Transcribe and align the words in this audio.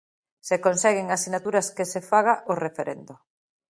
Se 0.47 0.55
conseguen 0.65 1.07
as 1.09 1.23
sinaturas 1.25 1.67
que 1.75 1.85
se 1.91 2.01
faga 2.09 2.33
o 2.51 2.53
referendo. 2.65 3.13